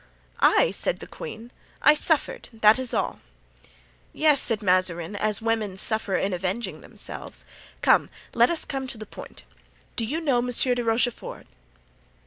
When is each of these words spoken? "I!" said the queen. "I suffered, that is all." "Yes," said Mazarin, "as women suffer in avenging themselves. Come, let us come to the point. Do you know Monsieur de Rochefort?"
"I!" 0.39 0.71
said 0.71 0.97
the 0.97 1.05
queen. 1.05 1.51
"I 1.83 1.93
suffered, 1.93 2.49
that 2.51 2.79
is 2.79 2.91
all." 2.91 3.19
"Yes," 4.13 4.41
said 4.41 4.63
Mazarin, 4.63 5.15
"as 5.15 5.43
women 5.43 5.77
suffer 5.77 6.15
in 6.15 6.33
avenging 6.33 6.81
themselves. 6.81 7.43
Come, 7.83 8.09
let 8.33 8.49
us 8.49 8.65
come 8.65 8.87
to 8.87 8.97
the 8.97 9.05
point. 9.05 9.43
Do 9.95 10.03
you 10.03 10.19
know 10.19 10.41
Monsieur 10.41 10.73
de 10.73 10.83
Rochefort?" 10.83 11.45